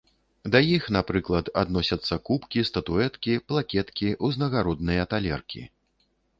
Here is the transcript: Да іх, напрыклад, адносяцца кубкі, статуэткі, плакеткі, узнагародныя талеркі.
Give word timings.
Да 0.53 0.61
іх, 0.75 0.87
напрыклад, 0.95 1.51
адносяцца 1.63 2.17
кубкі, 2.31 2.65
статуэткі, 2.71 3.37
плакеткі, 3.53 4.07
узнагародныя 4.31 5.09
талеркі. 5.15 5.63